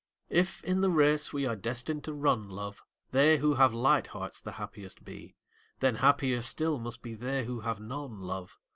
[0.31, 4.41] If in the race we are destined to run, love, They who have light hearts
[4.41, 5.35] the happiest be,
[5.79, 8.57] Then happier still must be they who have none, love.